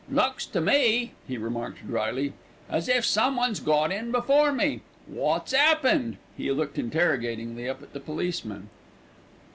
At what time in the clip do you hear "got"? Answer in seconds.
3.59-3.91